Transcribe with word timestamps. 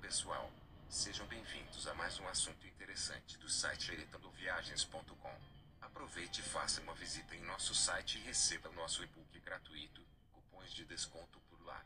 pessoal. 0.00 0.50
Sejam 0.88 1.26
bem-vindos 1.26 1.86
a 1.86 1.94
mais 1.94 2.18
um 2.18 2.26
assunto 2.26 2.66
interessante 2.66 3.36
do 3.38 3.48
site 3.48 3.92
eretandoviagens.com. 3.92 5.34
Aproveite 5.80 6.40
e 6.40 6.44
faça 6.44 6.80
uma 6.80 6.94
visita 6.94 7.36
em 7.36 7.42
nosso 7.42 7.74
site 7.74 8.18
e 8.18 8.22
receba 8.22 8.70
nosso 8.70 9.04
e-book 9.04 9.38
gratuito, 9.40 10.04
cupons 10.32 10.72
de 10.72 10.84
desconto 10.86 11.38
por 11.50 11.62
lá. 11.64 11.84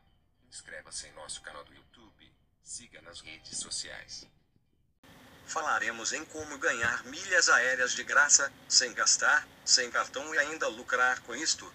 Inscreva-se 0.49 1.07
em 1.07 1.11
nosso 1.11 1.41
canal 1.41 1.63
do 1.65 1.73
YouTube. 1.73 2.33
Siga 2.63 3.01
nas 3.01 3.19
redes 3.19 3.59
sociais. 3.59 4.25
Falaremos 5.45 6.13
em 6.13 6.25
como 6.25 6.57
ganhar 6.57 7.03
milhas 7.03 7.49
aéreas 7.49 7.91
de 7.91 8.03
graça, 8.03 8.51
sem 8.67 8.93
gastar, 8.93 9.47
sem 9.63 9.91
cartão 9.91 10.33
e 10.33 10.39
ainda 10.39 10.67
lucrar 10.67 11.19
com 11.21 11.35
isto. 11.35 11.71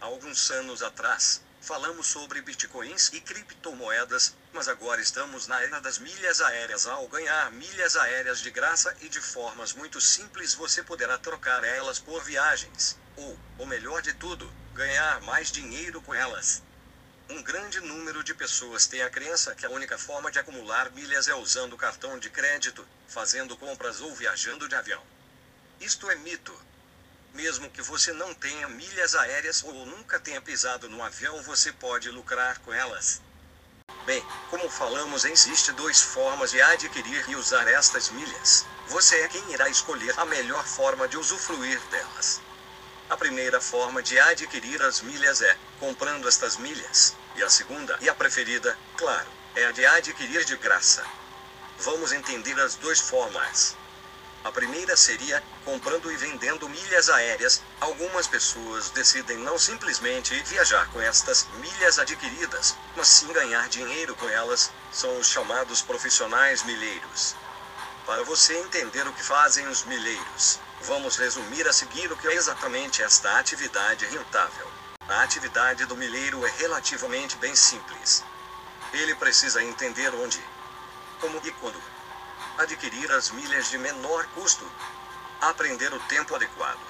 Há 0.00 0.06
alguns 0.06 0.50
anos 0.50 0.82
atrás, 0.82 1.42
falamos 1.64 2.08
sobre 2.08 2.42
bitcoins 2.42 3.10
e 3.14 3.20
criptomoedas, 3.22 4.34
mas 4.52 4.68
agora 4.68 5.00
estamos 5.00 5.46
na 5.46 5.62
era 5.62 5.80
das 5.80 5.98
milhas 5.98 6.42
aéreas. 6.42 6.86
Ao 6.86 7.08
ganhar 7.08 7.50
milhas 7.52 7.96
aéreas 7.96 8.40
de 8.40 8.50
graça 8.50 8.94
e 9.00 9.08
de 9.08 9.18
formas 9.18 9.72
muito 9.72 9.98
simples, 9.98 10.52
você 10.52 10.82
poderá 10.82 11.16
trocar 11.16 11.64
elas 11.64 11.98
por 11.98 12.22
viagens, 12.22 12.98
ou, 13.16 13.38
o 13.58 13.64
melhor 13.64 14.02
de 14.02 14.12
tudo, 14.12 14.52
ganhar 14.74 15.22
mais 15.22 15.50
dinheiro 15.50 16.02
com 16.02 16.12
elas. 16.12 16.62
Um 17.30 17.42
grande 17.42 17.80
número 17.80 18.22
de 18.22 18.34
pessoas 18.34 18.86
tem 18.86 19.00
a 19.00 19.08
crença 19.08 19.54
que 19.54 19.64
a 19.64 19.70
única 19.70 19.96
forma 19.96 20.30
de 20.30 20.38
acumular 20.38 20.90
milhas 20.90 21.28
é 21.28 21.34
usando 21.34 21.78
cartão 21.78 22.18
de 22.18 22.28
crédito, 22.28 22.86
fazendo 23.08 23.56
compras 23.56 24.02
ou 24.02 24.14
viajando 24.14 24.68
de 24.68 24.74
avião. 24.74 25.02
Isto 25.80 26.10
é 26.10 26.14
mito. 26.16 26.54
Mesmo 27.34 27.68
que 27.68 27.82
você 27.82 28.12
não 28.12 28.32
tenha 28.32 28.68
milhas 28.68 29.16
aéreas 29.16 29.64
ou 29.64 29.74
nunca 29.86 30.20
tenha 30.20 30.40
pisado 30.40 30.88
num 30.88 31.02
avião, 31.02 31.42
você 31.42 31.72
pode 31.72 32.08
lucrar 32.08 32.60
com 32.60 32.72
elas. 32.72 33.20
Bem, 34.06 34.24
como 34.50 34.70
falamos, 34.70 35.24
existe 35.24 35.72
duas 35.72 36.00
formas 36.00 36.52
de 36.52 36.62
adquirir 36.62 37.28
e 37.28 37.34
usar 37.34 37.66
estas 37.66 38.10
milhas. 38.10 38.64
Você 38.86 39.16
é 39.16 39.28
quem 39.28 39.52
irá 39.52 39.68
escolher 39.68 40.16
a 40.16 40.24
melhor 40.24 40.64
forma 40.64 41.08
de 41.08 41.18
usufruir 41.18 41.80
delas. 41.90 42.40
A 43.10 43.16
primeira 43.16 43.60
forma 43.60 44.00
de 44.00 44.16
adquirir 44.16 44.80
as 44.82 45.00
milhas 45.00 45.42
é 45.42 45.58
comprando 45.80 46.28
estas 46.28 46.56
milhas, 46.56 47.16
e 47.34 47.42
a 47.42 47.50
segunda, 47.50 47.98
e 48.00 48.08
a 48.08 48.14
preferida, 48.14 48.78
claro, 48.96 49.28
é 49.56 49.64
a 49.66 49.72
de 49.72 49.84
adquirir 49.84 50.44
de 50.44 50.56
graça. 50.56 51.04
Vamos 51.78 52.12
entender 52.12 52.58
as 52.60 52.76
duas 52.76 53.00
formas. 53.00 53.76
A 54.44 54.52
primeira 54.52 54.96
seria 54.96 55.42
comprando 55.64 56.12
e 56.12 56.16
vendendo 56.16 56.68
milhas 56.68 57.08
aéreas. 57.08 57.62
Algumas 57.80 58.26
pessoas 58.26 58.90
decidem 58.90 59.38
não 59.38 59.58
simplesmente 59.58 60.34
viajar 60.44 60.88
com 60.90 61.00
estas 61.00 61.46
milhas 61.54 61.98
adquiridas, 61.98 62.76
mas 62.94 63.08
sim 63.08 63.32
ganhar 63.32 63.68
dinheiro 63.68 64.14
com 64.14 64.28
elas. 64.28 64.70
São 64.92 65.18
os 65.18 65.28
chamados 65.28 65.82
profissionais 65.82 66.62
milheiros. 66.62 67.34
Para 68.06 68.22
você 68.22 68.56
entender 68.58 69.08
o 69.08 69.12
que 69.12 69.22
fazem 69.22 69.66
os 69.66 69.84
milheiros, 69.84 70.60
Vamos 70.86 71.16
resumir 71.16 71.66
a 71.66 71.72
seguir 71.72 72.12
o 72.12 72.16
que 72.16 72.28
é 72.28 72.34
exatamente 72.34 73.02
esta 73.02 73.38
atividade 73.38 74.04
rentável. 74.04 74.70
A 75.08 75.22
atividade 75.22 75.86
do 75.86 75.96
milheiro 75.96 76.44
é 76.44 76.50
relativamente 76.58 77.38
bem 77.38 77.56
simples. 77.56 78.22
Ele 78.92 79.14
precisa 79.14 79.62
entender 79.62 80.14
onde, 80.14 80.38
como 81.20 81.40
e 81.42 81.50
quando 81.52 81.80
adquirir 82.58 83.10
as 83.12 83.30
milhas 83.30 83.70
de 83.70 83.78
menor 83.78 84.26
custo, 84.28 84.70
aprender 85.40 85.92
o 85.92 86.00
tempo 86.00 86.34
adequado 86.34 86.80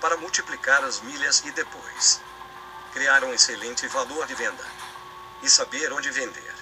para 0.00 0.16
multiplicar 0.16 0.84
as 0.84 1.00
milhas 1.00 1.42
e 1.44 1.50
depois 1.52 2.20
criar 2.92 3.24
um 3.24 3.32
excelente 3.32 3.86
valor 3.88 4.26
de 4.26 4.34
venda 4.34 4.64
e 5.42 5.48
saber 5.48 5.92
onde 5.92 6.10
vender 6.10 6.54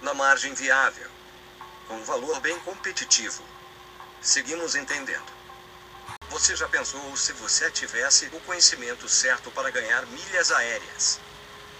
na 0.00 0.14
margem 0.14 0.54
viável, 0.54 1.10
com 1.86 1.94
um 1.94 2.04
valor 2.04 2.40
bem 2.40 2.58
competitivo. 2.60 3.42
Seguimos 4.22 4.74
entendendo. 4.74 5.30
Você 6.30 6.56
já 6.56 6.68
pensou 6.68 7.16
se 7.16 7.32
você 7.34 7.70
tivesse 7.70 8.26
o 8.32 8.40
conhecimento 8.40 9.08
certo 9.08 9.50
para 9.50 9.70
ganhar 9.70 10.06
milhas 10.06 10.50
aéreas? 10.50 11.20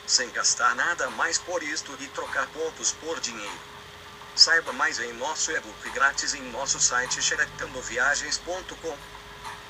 Sem 0.07 0.29
gastar 0.31 0.75
nada 0.75 1.09
mais 1.11 1.39
por 1.39 1.63
isto 1.63 1.97
e 2.01 2.09
trocar 2.09 2.47
pontos 2.49 2.93
por 2.93 3.21
dinheiro. 3.21 3.61
Saiba 4.35 4.73
mais 4.73 4.99
em 4.99 5.13
nosso 5.15 5.51
e-book 5.53 5.91
grátis 5.91 6.35
em 6.35 6.43
nosso 6.51 6.81
site 6.81 7.23
xeretandoviagens.com. 7.23 8.99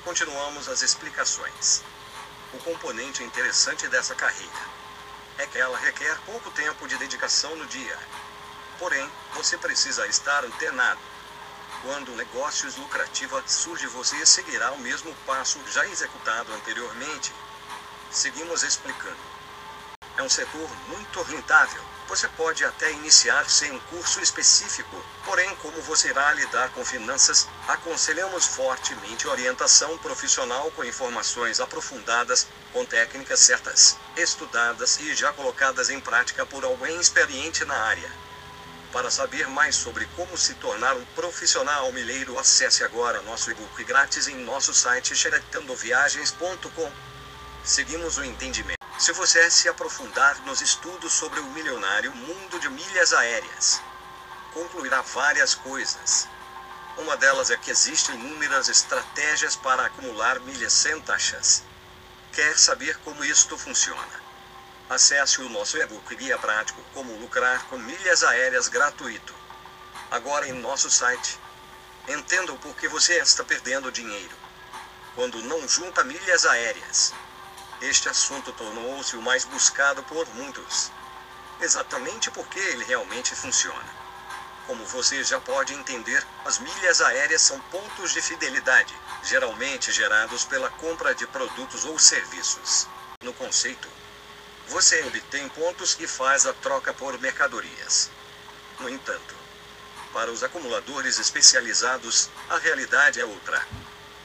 Continuamos 0.03 0.69
as 0.69 0.81
explicações. 0.81 1.83
O 2.53 2.57
componente 2.59 3.23
interessante 3.23 3.87
dessa 3.87 4.15
carreira 4.15 4.81
é 5.37 5.47
que 5.47 5.57
ela 5.57 5.77
requer 5.77 6.17
pouco 6.25 6.51
tempo 6.51 6.87
de 6.87 6.97
dedicação 6.97 7.55
no 7.55 7.65
dia. 7.65 7.97
Porém, 8.79 9.09
você 9.33 9.57
precisa 9.57 10.07
estar 10.07 10.43
antenado 10.43 11.11
quando 11.81 12.15
negócios 12.15 12.75
lucrativos 12.75 13.41
surge, 13.47 13.87
você 13.87 14.23
seguirá 14.23 14.71
o 14.71 14.77
mesmo 14.77 15.15
passo 15.25 15.59
já 15.71 15.83
executado 15.87 16.53
anteriormente. 16.53 17.33
Seguimos 18.11 18.61
explicando. 18.61 19.17
É 20.15 20.21
um 20.21 20.29
setor 20.29 20.69
muito 20.89 21.23
rentável. 21.23 21.81
Você 22.11 22.27
pode 22.35 22.65
até 22.65 22.91
iniciar 22.91 23.49
sem 23.49 23.71
um 23.71 23.79
curso 23.79 24.19
específico, 24.19 25.01
porém, 25.23 25.55
como 25.61 25.81
você 25.83 26.09
irá 26.09 26.33
lidar 26.33 26.69
com 26.73 26.83
finanças, 26.83 27.47
aconselhamos 27.69 28.47
fortemente 28.47 29.29
orientação 29.29 29.97
profissional 29.99 30.69
com 30.71 30.83
informações 30.83 31.61
aprofundadas, 31.61 32.47
com 32.73 32.83
técnicas 32.83 33.39
certas, 33.39 33.95
estudadas 34.17 34.99
e 34.99 35.15
já 35.15 35.31
colocadas 35.31 35.89
em 35.89 36.01
prática 36.01 36.45
por 36.45 36.65
alguém 36.65 36.99
experiente 36.99 37.63
na 37.63 37.75
área. 37.75 38.11
Para 38.91 39.09
saber 39.09 39.47
mais 39.47 39.77
sobre 39.77 40.05
como 40.17 40.37
se 40.37 40.55
tornar 40.55 40.97
um 40.97 41.05
profissional 41.15 41.89
milheiro, 41.93 42.37
acesse 42.37 42.83
agora 42.83 43.21
nosso 43.21 43.49
e-book 43.51 43.81
grátis 43.85 44.27
em 44.27 44.35
nosso 44.43 44.73
site 44.73 45.15
xeretandoviagens.com. 45.15 46.91
Seguimos 47.63 48.17
o 48.17 48.25
entendimento. 48.25 48.80
Se 49.01 49.11
você 49.13 49.49
se 49.49 49.67
aprofundar 49.67 50.39
nos 50.45 50.61
estudos 50.61 51.11
sobre 51.11 51.39
o 51.39 51.45
milionário 51.45 52.15
mundo 52.15 52.59
de 52.59 52.69
milhas 52.69 53.11
aéreas, 53.13 53.81
concluirá 54.53 55.01
várias 55.01 55.55
coisas. 55.55 56.27
Uma 56.97 57.17
delas 57.17 57.49
é 57.49 57.57
que 57.57 57.71
existem 57.71 58.13
inúmeras 58.13 58.69
estratégias 58.69 59.55
para 59.55 59.87
acumular 59.87 60.39
milhas 60.41 60.71
sem 60.71 61.01
taxas. 61.01 61.63
Quer 62.31 62.55
saber 62.59 62.95
como 62.99 63.25
isto 63.25 63.57
funciona? 63.57 64.21
Acesse 64.87 65.41
o 65.41 65.49
nosso 65.49 65.79
e-book 65.79 66.15
Guia 66.15 66.37
Prático 66.37 66.79
Como 66.93 67.17
Lucrar 67.17 67.65
com 67.69 67.79
Milhas 67.79 68.21
Aéreas 68.21 68.67
gratuito. 68.67 69.33
Agora 70.11 70.47
em 70.47 70.53
nosso 70.53 70.91
site. 70.91 71.39
Entenda 72.07 72.53
o 72.53 72.59
porquê 72.59 72.87
você 72.87 73.17
está 73.17 73.43
perdendo 73.43 73.91
dinheiro. 73.91 74.37
Quando 75.15 75.41
não 75.41 75.67
junta 75.67 76.03
milhas 76.03 76.45
aéreas. 76.45 77.15
Este 77.81 78.07
assunto 78.09 78.53
tornou-se 78.53 79.15
o 79.15 79.21
mais 79.23 79.43
buscado 79.43 80.03
por 80.03 80.27
muitos. 80.35 80.91
Exatamente 81.59 82.29
porque 82.29 82.59
ele 82.59 82.83
realmente 82.83 83.33
funciona. 83.33 84.01
Como 84.67 84.85
você 84.85 85.23
já 85.23 85.39
pode 85.39 85.73
entender, 85.73 86.23
as 86.45 86.59
milhas 86.59 87.01
aéreas 87.01 87.41
são 87.41 87.59
pontos 87.71 88.13
de 88.13 88.21
fidelidade, 88.21 88.93
geralmente 89.23 89.91
gerados 89.91 90.45
pela 90.45 90.69
compra 90.69 91.15
de 91.15 91.25
produtos 91.25 91.83
ou 91.83 91.97
serviços. 91.97 92.87
No 93.23 93.33
conceito, 93.33 93.89
você 94.67 95.01
obtém 95.03 95.49
pontos 95.49 95.97
e 95.99 96.07
faz 96.07 96.45
a 96.45 96.53
troca 96.53 96.93
por 96.93 97.19
mercadorias. 97.19 98.11
No 98.79 98.87
entanto, 98.87 99.35
para 100.13 100.31
os 100.31 100.43
acumuladores 100.43 101.17
especializados, 101.17 102.29
a 102.47 102.57
realidade 102.59 103.19
é 103.19 103.25
outra. 103.25 103.65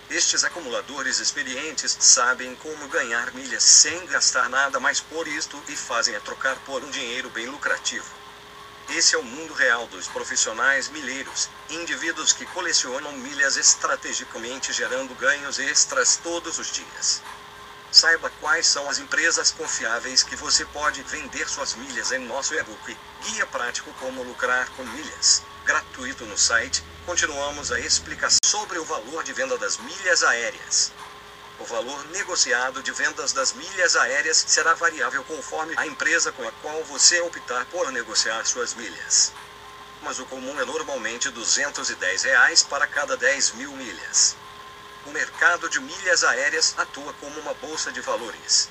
Estes 0.09 0.45
acumuladores 0.45 1.19
experientes 1.19 1.97
sabem 1.99 2.55
como 2.57 2.87
ganhar 2.87 3.35
milhas 3.35 3.65
sem 3.65 4.07
gastar 4.07 4.49
nada 4.49 4.79
mais 4.79 5.01
por 5.01 5.27
isto 5.27 5.61
e 5.69 5.75
fazem 5.75 6.15
a 6.15 6.21
trocar 6.21 6.55
por 6.61 6.85
um 6.85 6.91
dinheiro 6.91 7.29
bem 7.31 7.47
lucrativo. 7.47 8.07
Esse 8.89 9.17
é 9.17 9.19
o 9.19 9.25
mundo 9.25 9.53
real 9.53 9.89
dos 9.89 10.07
profissionais 10.07 10.89
milheiros, 10.89 11.49
indivíduos 11.69 12.33
que 12.33 12.47
colecionam 12.47 13.11
milhas 13.15 13.57
estrategicamente 13.57 14.73
gerando 14.73 15.13
ganhos 15.17 15.59
extras 15.59 16.21
todos 16.23 16.57
os 16.61 16.71
dias. 16.71 17.21
Saiba 17.91 18.31
quais 18.41 18.65
são 18.65 18.89
as 18.89 19.01
empresas 19.01 19.51
confiáveis 19.51 20.23
que 20.23 20.37
você 20.37 20.65
pode 20.67 21.03
vender 21.03 21.49
suas 21.49 21.75
milhas 21.75 22.13
em 22.13 22.19
nosso 22.21 22.55
e-book 22.55 22.97
Guia 23.25 23.47
Prático 23.47 23.93
Como 23.95 24.23
Lucrar 24.23 24.71
com 24.77 24.85
Milhas, 24.85 25.43
gratuito 25.65 26.25
no 26.27 26.39
site. 26.39 26.85
Continuamos 27.07 27.71
a 27.71 27.79
explicar 27.79 28.33
sobre 28.45 28.81
o 28.81 28.85
valor 28.85 29.23
de 29.23 29.33
venda 29.33 29.57
das 29.57 29.79
milhas 29.79 30.25
aéreas. 30.25 30.91
O 31.61 31.65
valor 31.65 32.05
negociado 32.09 32.83
de 32.83 32.91
vendas 32.91 33.33
das 33.33 33.53
milhas 33.53 33.95
aéreas 33.95 34.45
será 34.49 34.75
variável 34.75 35.23
conforme 35.23 35.73
a 35.77 35.87
empresa 35.87 36.33
com 36.33 36.47
a 36.47 36.51
qual 36.61 36.83
você 36.83 37.21
optar 37.21 37.65
por 37.67 37.93
negociar 37.93 38.45
suas 38.45 38.75
milhas. 38.75 39.33
Mas 40.03 40.19
o 40.19 40.27
comum 40.27 40.61
é 40.61 40.65
normalmente 40.65 41.31
210 41.31 42.25
reais 42.25 42.65
para 42.65 42.89
cada 42.89 43.17
10 43.17 43.53
mil 43.53 43.71
milhas. 43.71 44.35
O 45.07 45.11
mercado 45.13 45.69
de 45.69 45.79
milhas 45.79 46.25
aéreas 46.25 46.75
atua 46.77 47.13
como 47.21 47.39
uma 47.39 47.55
bolsa 47.55 47.93
de 47.93 48.01
valores. 48.01 48.69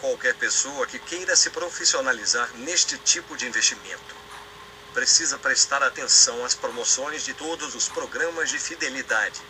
Qualquer 0.00 0.36
pessoa 0.36 0.86
que 0.86 1.00
queira 1.00 1.34
se 1.34 1.50
profissionalizar 1.50 2.48
neste 2.54 2.96
tipo 2.98 3.36
de 3.36 3.44
investimento 3.48 4.25
precisa 4.96 5.36
prestar 5.36 5.82
atenção 5.82 6.42
às 6.42 6.54
promoções 6.54 7.22
de 7.22 7.34
todos 7.34 7.74
os 7.74 7.86
programas 7.86 8.48
de 8.48 8.58
fidelidade. 8.58 9.42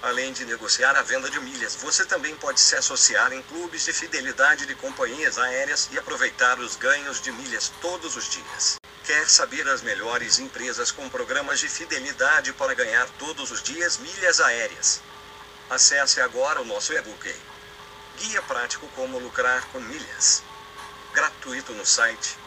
Além 0.00 0.32
de 0.32 0.44
negociar 0.44 0.94
a 0.94 1.02
venda 1.02 1.28
de 1.28 1.40
milhas, 1.40 1.74
você 1.74 2.04
também 2.04 2.36
pode 2.36 2.60
se 2.60 2.76
associar 2.76 3.32
em 3.32 3.42
clubes 3.42 3.84
de 3.84 3.92
fidelidade 3.92 4.66
de 4.66 4.76
companhias 4.76 5.36
aéreas 5.36 5.88
e 5.90 5.98
aproveitar 5.98 6.60
os 6.60 6.76
ganhos 6.76 7.20
de 7.20 7.32
milhas 7.32 7.72
todos 7.80 8.14
os 8.14 8.30
dias. 8.30 8.76
Quer 9.02 9.28
saber 9.28 9.66
as 9.68 9.82
melhores 9.82 10.38
empresas 10.38 10.92
com 10.92 11.08
programas 11.08 11.58
de 11.58 11.68
fidelidade 11.68 12.52
para 12.52 12.72
ganhar 12.72 13.08
todos 13.18 13.50
os 13.50 13.60
dias 13.60 13.98
milhas 13.98 14.38
aéreas? 14.38 15.00
Acesse 15.68 16.20
agora 16.20 16.62
o 16.62 16.64
nosso 16.64 16.92
e-book. 16.92 17.34
Guia 18.16 18.40
prático 18.42 18.86
como 18.94 19.18
lucrar 19.18 19.66
com 19.72 19.80
milhas. 19.80 20.40
Gratuito 21.12 21.72
no 21.72 21.84
site. 21.84 22.38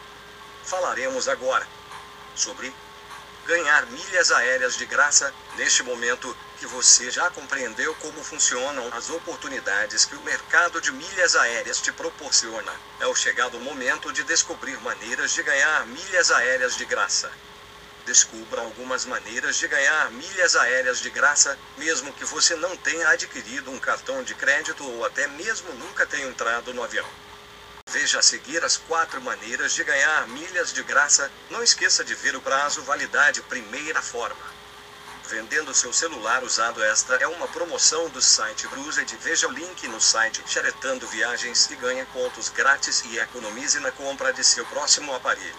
Falaremos 0.64 1.28
agora 1.28 1.81
sobre 2.34 2.72
ganhar 3.46 3.86
milhas 3.86 4.30
aéreas 4.30 4.76
de 4.76 4.86
graça, 4.86 5.32
neste 5.56 5.82
momento 5.82 6.36
que 6.58 6.66
você 6.66 7.10
já 7.10 7.28
compreendeu 7.30 7.94
como 7.96 8.22
funcionam 8.22 8.88
as 8.94 9.10
oportunidades 9.10 10.04
que 10.04 10.14
o 10.14 10.22
mercado 10.22 10.80
de 10.80 10.92
milhas 10.92 11.34
aéreas 11.34 11.80
te 11.80 11.90
proporciona, 11.90 12.72
é 13.00 13.06
o 13.06 13.14
chegado 13.14 13.58
momento 13.58 14.12
de 14.12 14.22
descobrir 14.22 14.80
maneiras 14.80 15.32
de 15.32 15.42
ganhar 15.42 15.84
milhas 15.86 16.30
aéreas 16.30 16.76
de 16.76 16.84
graça. 16.84 17.30
Descubra 18.06 18.60
algumas 18.60 19.04
maneiras 19.04 19.56
de 19.56 19.68
ganhar 19.68 20.10
milhas 20.10 20.56
aéreas 20.56 21.00
de 21.00 21.10
graça, 21.10 21.58
mesmo 21.76 22.12
que 22.12 22.24
você 22.24 22.54
não 22.56 22.76
tenha 22.76 23.08
adquirido 23.08 23.70
um 23.70 23.78
cartão 23.78 24.22
de 24.22 24.34
crédito 24.34 24.84
ou 24.84 25.04
até 25.04 25.26
mesmo 25.26 25.72
nunca 25.74 26.06
tenha 26.06 26.26
entrado 26.26 26.72
no 26.72 26.82
avião. 26.82 27.06
Veja 27.92 28.20
a 28.20 28.22
seguir 28.22 28.64
as 28.64 28.78
quatro 28.78 29.20
maneiras 29.20 29.74
de 29.74 29.84
ganhar 29.84 30.26
milhas 30.28 30.72
de 30.72 30.82
graça. 30.82 31.30
Não 31.50 31.62
esqueça 31.62 32.02
de 32.02 32.14
ver 32.14 32.34
o 32.34 32.40
prazo 32.40 32.82
validade 32.84 33.42
primeira 33.42 34.00
forma. 34.00 34.40
Vendendo 35.28 35.74
seu 35.74 35.92
celular 35.92 36.42
usado 36.42 36.82
esta 36.82 37.16
é 37.16 37.26
uma 37.26 37.46
promoção 37.48 38.08
do 38.08 38.22
site 38.22 38.66
Brused. 38.68 39.14
Veja 39.20 39.46
o 39.46 39.50
link 39.50 39.86
no 39.88 40.00
site 40.00 40.42
Xeretando 40.46 41.06
Viagens 41.06 41.70
e 41.70 41.76
ganhe 41.76 42.02
pontos 42.06 42.48
grátis 42.48 43.04
e 43.04 43.18
economize 43.18 43.78
na 43.78 43.92
compra 43.92 44.32
de 44.32 44.42
seu 44.42 44.64
próximo 44.64 45.14
aparelho. 45.14 45.54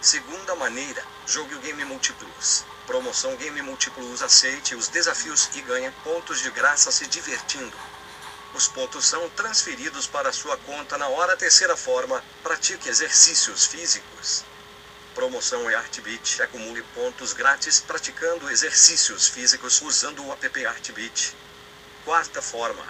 Segunda 0.00 0.54
maneira, 0.54 1.02
jogue 1.26 1.56
o 1.56 1.58
Game 1.58 1.84
Multiplus. 1.84 2.64
Promoção 2.86 3.34
Game 3.34 3.60
Multiplus 3.60 4.22
aceite 4.22 4.76
os 4.76 4.86
desafios 4.86 5.50
e 5.56 5.60
ganhe 5.62 5.90
pontos 6.04 6.40
de 6.40 6.50
graça 6.52 6.92
se 6.92 7.08
divertindo. 7.08 7.76
Os 8.52 8.66
pontos 8.66 9.06
são 9.06 9.28
transferidos 9.30 10.06
para 10.06 10.32
sua 10.32 10.56
conta 10.56 10.98
na 10.98 11.06
hora. 11.08 11.36
Terceira 11.36 11.76
forma, 11.76 12.22
pratique 12.42 12.88
exercícios 12.88 13.64
físicos. 13.66 14.44
Promoção 15.14 15.70
EartBeat. 15.70 16.42
Acumule 16.42 16.82
pontos 16.94 17.32
grátis 17.32 17.80
praticando 17.80 18.50
exercícios 18.50 19.28
físicos 19.28 19.80
usando 19.80 20.26
o 20.26 20.32
app 20.32 20.66
ArtBeat. 20.66 21.36
Quarta 22.04 22.42
forma. 22.42 22.84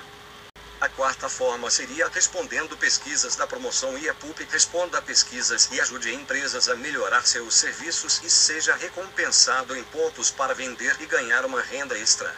A 0.80 0.88
quarta 0.88 1.28
forma 1.28 1.70
seria 1.70 2.08
respondendo 2.08 2.74
pesquisas 2.74 3.36
da 3.36 3.46
promoção 3.46 3.98
IAPUP. 3.98 4.48
Responda 4.50 5.02
pesquisas 5.02 5.68
e 5.70 5.78
ajude 5.78 6.14
empresas 6.14 6.70
a 6.70 6.74
melhorar 6.74 7.26
seus 7.26 7.54
serviços 7.54 8.18
e 8.24 8.30
seja 8.30 8.74
recompensado 8.76 9.76
em 9.76 9.84
pontos 9.84 10.30
para 10.30 10.54
vender 10.54 10.96
e 11.00 11.04
ganhar 11.04 11.44
uma 11.44 11.60
renda 11.60 11.98
extra. 11.98 12.34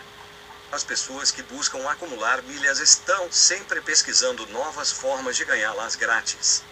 As 0.73 0.83
pessoas 0.83 1.31
que 1.31 1.43
buscam 1.43 1.87
acumular 1.87 2.43
milhas 2.45 2.79
estão 2.79 3.31
sempre 3.31 3.83
pesquisando 3.83 4.47
novas 4.47 4.91
formas 4.91 5.37
de 5.37 5.45
ganhá-las 5.45 5.97
grátis. 5.97 6.63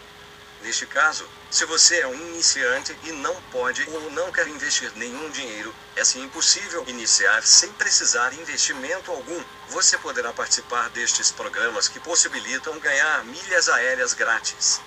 Neste 0.63 0.87
caso, 0.87 1.29
se 1.51 1.67
você 1.67 2.01
é 2.01 2.07
um 2.07 2.15
iniciante 2.15 2.99
e 3.05 3.13
não 3.13 3.35
pode 3.53 3.87
ou 3.91 4.11
não 4.11 4.33
quer 4.33 4.49
investir 4.49 4.91
nenhum 4.97 5.29
dinheiro, 5.29 5.75
é 5.97 6.03
sim 6.03 6.23
impossível 6.23 6.83
iniciar 6.89 7.43
sem 7.43 7.71
precisar 7.75 8.33
investimento 8.33 9.11
algum. 9.11 9.45
Você 9.69 9.99
poderá 9.99 10.33
participar 10.33 10.89
destes 10.89 11.31
programas 11.31 11.87
que 11.87 12.01
possibilitam 12.01 12.79
ganhar 12.79 13.23
milhas 13.25 13.69
aéreas 13.69 14.15
grátis. 14.15 14.81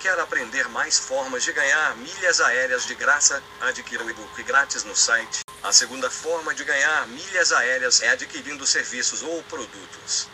Quer 0.00 0.18
aprender 0.18 0.70
mais 0.70 0.98
formas 0.98 1.42
de 1.42 1.52
ganhar 1.52 1.94
milhas 1.96 2.40
aéreas 2.40 2.86
de 2.86 2.94
graça? 2.94 3.42
Adquira 3.60 4.02
o 4.02 4.08
e-book 4.08 4.42
grátis 4.42 4.84
no 4.84 4.96
site 4.96 5.47
a 5.68 5.72
segunda 5.72 6.08
forma 6.08 6.54
de 6.54 6.64
ganhar 6.64 7.06
milhas 7.08 7.52
aéreas 7.52 8.00
é 8.00 8.08
adquirindo 8.08 8.66
serviços 8.66 9.22
ou 9.22 9.42
produtos. 9.42 10.26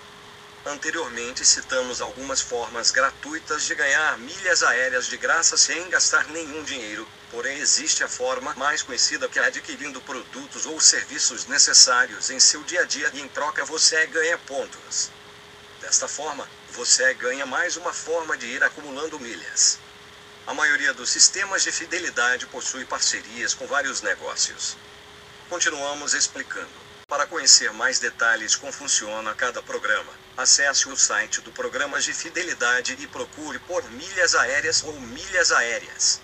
Anteriormente 0.65 1.45
citamos 1.45 2.01
algumas 2.01 2.41
formas 2.41 2.93
gratuitas 2.93 3.65
de 3.65 3.75
ganhar 3.75 4.17
milhas 4.19 4.63
aéreas 4.63 5.09
de 5.09 5.17
graça 5.17 5.57
sem 5.57 5.91
gastar 5.91 6.29
nenhum 6.29 6.63
dinheiro, 6.63 7.05
porém 7.33 7.59
existe 7.59 8.05
a 8.05 8.09
forma 8.09 8.55
mais 8.55 8.81
conhecida 8.81 9.29
que 9.29 9.41
é 9.41 9.47
adquirindo 9.47 10.01
produtos 10.03 10.67
ou 10.67 10.81
serviços 10.81 11.47
necessários 11.47 12.31
em 12.31 12.39
seu 12.39 12.63
dia 12.63 12.83
a 12.83 12.85
dia 12.85 13.11
e 13.13 13.21
em 13.21 13.27
troca 13.27 13.65
você 13.65 14.07
ganha 14.07 14.39
pontos. 14.39 15.11
Desta 15.81 16.07
forma, 16.07 16.49
você 16.71 17.13
ganha 17.15 17.45
mais 17.45 17.77
uma 17.77 17.93
forma 17.93 18.37
de 18.37 18.47
ir 18.47 18.63
acumulando 18.63 19.19
milhas. 19.19 19.81
A 20.47 20.55
maioria 20.55 20.95
dos 20.95 21.11
sistemas 21.11 21.65
de 21.65 21.73
fidelidade 21.73 22.47
possui 22.47 22.85
parcerias 22.85 23.53
com 23.53 23.67
vários 23.67 24.01
negócios. 24.01 24.77
Continuamos 25.49 26.15
explicando. 26.15 26.85
Para 27.07 27.27
conhecer 27.27 27.71
mais 27.75 27.99
detalhes 27.99 28.57
como 28.57 28.73
funciona 28.73 29.35
cada 29.35 29.63
programa, 29.63 30.11
acesse 30.37 30.89
o 30.89 30.97
site 30.97 31.43
do 31.43 31.53
Programas 31.53 32.03
de 32.03 32.15
Fidelidade 32.15 32.97
e 32.99 33.07
procure 33.07 33.59
por 33.61 33.85
milhas 33.91 34.35
aéreas 34.35 34.83
ou 34.83 34.99
milhas 34.99 35.53
aéreas. 35.53 36.21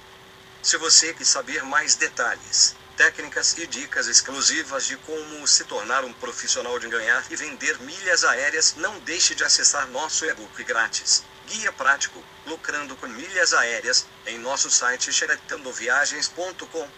Se 0.63 0.79
você 0.79 1.13
quer 1.13 1.27
saber 1.27 1.63
mais 1.63 1.97
detalhes, 1.97 2.75
técnicas 2.97 3.57
e 3.59 3.67
dicas 3.67 4.09
exclusivas 4.09 4.87
de 4.87 4.97
como 4.97 5.47
se 5.47 5.65
tornar 5.65 6.03
um 6.03 6.13
profissional 6.15 6.79
de 6.79 6.89
ganhar 6.89 7.25
e 7.31 7.37
vender 7.37 7.79
milhas 7.81 8.25
aéreas, 8.25 8.75
não 8.77 8.99
deixe 9.01 9.35
de 9.35 9.45
acessar 9.45 9.87
nosso 9.89 10.25
e-book 10.25 10.65
grátis. 10.65 11.23
Guia 11.47 11.73
prático, 11.73 12.25
lucrando 12.47 12.97
com 12.97 13.07
milhas 13.07 13.53
aéreas, 13.53 14.07
em 14.27 14.39
nosso 14.39 14.71
site 14.71 15.13
xeretandoviagens.com. 15.13 16.89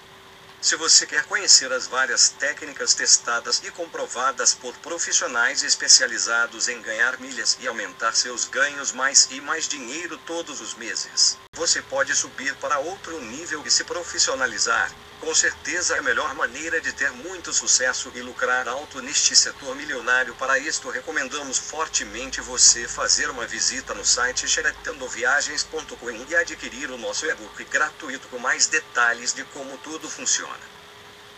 Se 0.63 0.77
você 0.77 1.05
quer 1.07 1.25
conhecer 1.25 1.73
as 1.73 1.89
várias 1.89 2.29
técnicas 2.29 2.95
testadas 2.95 3.61
e 3.65 3.71
comprovadas 3.73 4.55
por 4.55 4.73
profissionais 4.77 5.65
especializados 5.65 6.69
em 6.69 6.81
ganhar 6.81 7.19
milhas 7.19 7.59
e 7.61 7.67
aumentar 7.67 8.15
seus 8.15 8.45
ganhos 8.45 8.93
mais 8.93 9.27
e 9.33 9.41
mais 9.41 9.67
dinheiro 9.67 10.17
todos 10.19 10.61
os 10.61 10.75
meses, 10.75 11.37
você 11.53 11.83
pode 11.83 12.15
subir 12.15 12.55
para 12.59 12.79
outro 12.79 13.21
nível 13.21 13.61
e 13.67 13.71
se 13.73 13.83
profissionalizar. 13.83 14.95
Com 15.23 15.33
certeza 15.37 15.95
é 15.95 16.01
a 16.01 16.03
melhor 16.03 16.35
maneira 16.35 16.81
de 16.81 16.93
ter 16.93 17.09
muito 17.13 17.53
sucesso 17.53 18.11
e 18.13 18.21
lucrar 18.21 18.67
alto 18.67 19.01
neste 19.01 19.37
setor 19.37 19.77
milionário. 19.77 20.35
Para 20.35 20.59
isto, 20.59 20.91
recomendamos 20.91 21.59
fortemente 21.59 22.41
você 22.41 22.89
fazer 22.89 23.31
uma 23.31 23.47
visita 23.47 23.95
no 23.95 24.05
site 24.05 24.49
xeretandoviagens.com 24.49 26.27
e 26.29 26.35
adquirir 26.35 26.91
o 26.91 26.99
nosso 26.99 27.25
e-book 27.25 27.63
gratuito 27.67 28.27
com 28.27 28.39
mais 28.41 28.67
detalhes 28.67 29.33
de 29.33 29.45
como 29.45 29.79
tudo 29.79 30.11
funciona. 30.11 30.52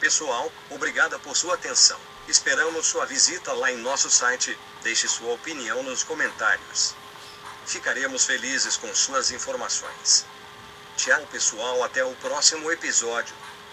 Pessoal, 0.00 0.52
obrigada 0.71 1.18
por 1.18 1.37
sua 1.37 1.54
atenção. 1.54 1.99
Esperamos 2.28 2.87
sua 2.87 3.04
visita 3.04 3.52
lá 3.52 3.71
em 3.71 3.76
nosso 3.76 4.11
site. 4.11 4.59
Deixe 4.83 5.06
sua 5.09 5.35
opinião 5.35 5.83
nos 5.83 6.02
comentários. 6.02 6.94
Ficaremos 7.66 8.25
felizes 8.25 8.76
com 8.76 8.94
suas 8.94 9.30
informações. 9.30 10.25
Tchau, 10.97 11.26
pessoal, 11.30 11.83
até 11.83 12.04
o 12.04 12.14
próximo 12.16 12.71
episódio. 12.71 13.35